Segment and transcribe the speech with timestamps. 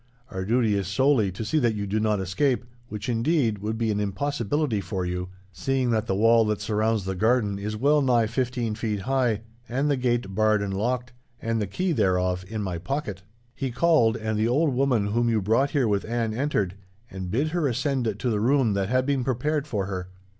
[0.31, 3.91] Our duty is solely to see that you do not escape, which indeed would be
[3.91, 8.25] an impossibility for you, seeing that the wall that surrounds the garden is well nigh
[8.25, 12.79] fifteen feet high, and the gate barred and locked, and the key thereof in my
[12.79, 13.21] pocket.'
[13.53, 16.73] "He called, and the old woman whom you brought here with Anne entered,
[17.11, 20.09] and bid her ascend to the room that had been prepared for her.